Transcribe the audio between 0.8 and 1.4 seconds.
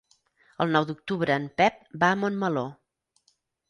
d'octubre